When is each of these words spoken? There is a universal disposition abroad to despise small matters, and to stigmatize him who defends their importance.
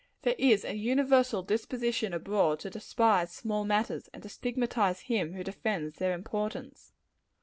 There 0.23 0.33
is 0.39 0.65
a 0.65 0.73
universal 0.73 1.43
disposition 1.43 2.11
abroad 2.11 2.59
to 2.61 2.71
despise 2.71 3.31
small 3.31 3.65
matters, 3.65 4.09
and 4.11 4.23
to 4.23 4.29
stigmatize 4.29 5.01
him 5.01 5.33
who 5.35 5.43
defends 5.43 5.97
their 5.97 6.13
importance. 6.15 6.91